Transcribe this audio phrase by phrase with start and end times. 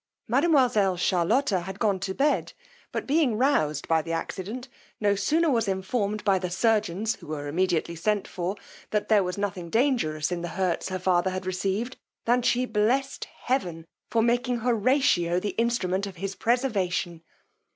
[0.27, 2.53] Mademoiselle Charlotta was gone to bed;
[2.91, 4.67] but being rouzed by the accident,
[4.99, 8.55] no sooner was informed by the surgeons, who were immediately sent for,
[8.89, 13.27] that there was nothing dangerous in the hurts her father had received, than she blessed
[13.43, 17.21] heaven for making Horatio the instrument of his preservation.